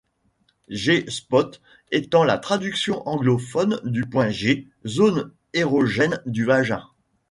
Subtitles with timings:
[0.71, 6.87] G-spot étant la traduction anglophone du point G, zone érogène du vagin.